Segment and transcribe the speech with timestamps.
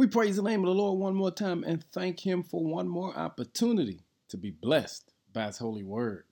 [0.00, 2.88] We praise the name of the Lord one more time and thank Him for one
[2.88, 4.00] more opportunity
[4.30, 6.24] to be blessed by His holy word.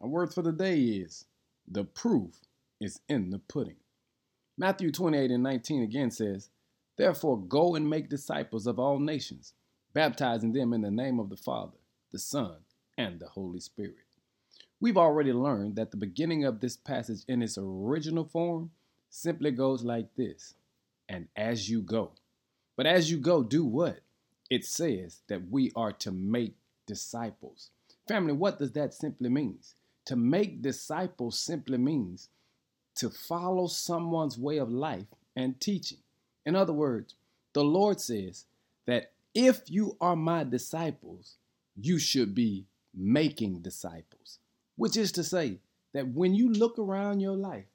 [0.00, 1.26] Our word for the day is
[1.68, 2.40] the proof
[2.80, 3.76] is in the pudding.
[4.56, 6.48] Matthew 28 and 19 again says,
[6.96, 9.52] Therefore go and make disciples of all nations,
[9.92, 11.76] baptizing them in the name of the Father,
[12.12, 12.56] the Son,
[12.96, 13.96] and the Holy Spirit.
[14.80, 18.70] We've already learned that the beginning of this passage in its original form
[19.10, 20.54] simply goes like this
[21.06, 22.12] and as you go.
[22.80, 24.00] But as you go, do what?
[24.48, 26.54] It says that we are to make
[26.86, 27.68] disciples.
[28.08, 29.58] Family, what does that simply mean?
[30.06, 32.30] To make disciples simply means
[32.94, 35.04] to follow someone's way of life
[35.36, 35.98] and teaching.
[36.46, 37.16] In other words,
[37.52, 38.46] the Lord says
[38.86, 41.36] that if you are my disciples,
[41.76, 44.38] you should be making disciples,
[44.76, 45.58] which is to say
[45.92, 47.66] that when you look around your life,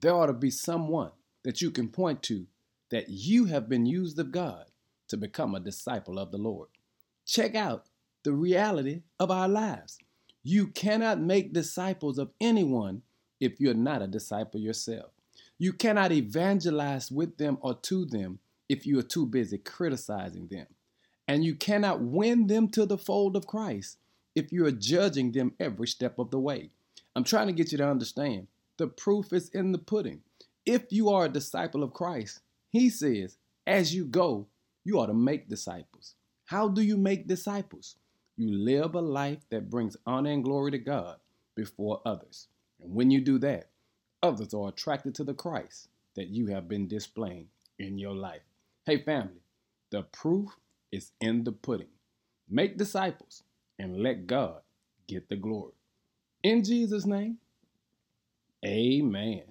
[0.00, 1.12] there ought to be someone
[1.44, 2.48] that you can point to
[2.90, 4.66] that you have been used of God
[5.08, 6.68] to become a disciple of the Lord.
[7.26, 7.86] Check out
[8.22, 9.98] the reality of our lives.
[10.42, 13.02] You cannot make disciples of anyone
[13.40, 15.12] if you're not a disciple yourself.
[15.58, 18.38] You cannot evangelize with them or to them
[18.68, 20.66] if you are too busy criticizing them.
[21.28, 23.98] And you cannot win them to the fold of Christ
[24.34, 26.70] if you are judging them every step of the way.
[27.14, 30.22] I'm trying to get you to understand the proof is in the pudding.
[30.64, 34.46] If you are a disciple of Christ, he says, as you go,
[34.84, 36.14] you ought to make disciples.
[36.46, 37.96] How do you make disciples?
[38.36, 41.18] You live a life that brings honor and glory to God
[41.54, 42.48] before others.
[42.82, 43.70] And when you do that,
[44.22, 47.48] others are attracted to the Christ that you have been displaying
[47.78, 48.42] in your life.
[48.86, 49.42] Hey, family,
[49.90, 50.48] the proof
[50.90, 51.88] is in the pudding.
[52.48, 53.42] Make disciples
[53.78, 54.60] and let God
[55.06, 55.72] get the glory.
[56.42, 57.38] In Jesus' name,
[58.64, 59.49] amen.